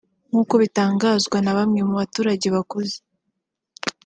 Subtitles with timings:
[0.29, 2.95] nk’uko bitangazwa na bamwe mu baturage bakuze